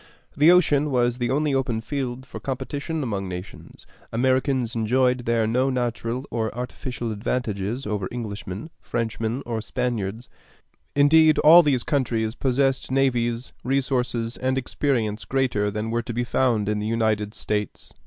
[0.35, 3.85] The ocean was the only open field for competition among nations.
[4.11, 10.27] Americans enjoyed there no natural or artificial advantages over Englishmen, Frenchmen, or Spaniards;
[10.95, 16.67] indeed, all these countries possessed navies, resources, and experience greater than were to be found
[16.67, 17.93] in the United States.